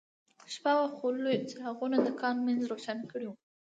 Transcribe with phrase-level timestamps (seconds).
[0.53, 3.33] شپه وه خو لویو څراغونو د کان منځ روښانه کړی و